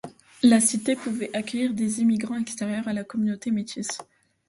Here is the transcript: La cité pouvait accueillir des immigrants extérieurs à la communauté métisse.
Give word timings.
La 0.41 0.59
cité 0.59 0.95
pouvait 0.95 1.29
accueillir 1.37 1.75
des 1.75 2.01
immigrants 2.01 2.39
extérieurs 2.39 2.87
à 2.87 2.93
la 2.93 3.03
communauté 3.03 3.51
métisse. 3.51 3.99